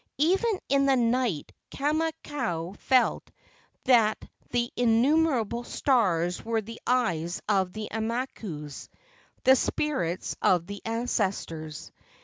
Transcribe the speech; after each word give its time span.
Even 0.17 0.59
in 0.67 0.87
the 0.87 0.95
night 0.95 1.51
Kamakau 1.69 2.75
felt 2.79 3.29
that 3.83 4.17
the 4.49 4.71
innumerable 4.75 5.63
stars 5.63 6.43
were 6.43 6.59
the 6.61 6.81
eyes 6.87 7.39
of 7.47 7.71
the 7.71 7.87
aumakuas 7.91 8.89
(the 9.43 9.55
spirits 9.55 10.35
of 10.41 10.65
the 10.65 10.81
an¬ 10.87 11.03
cestors). 11.03 11.91